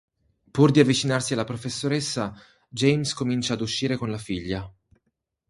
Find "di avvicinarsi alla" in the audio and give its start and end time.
0.71-1.43